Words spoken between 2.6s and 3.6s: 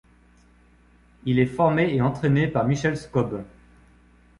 Michel Scob.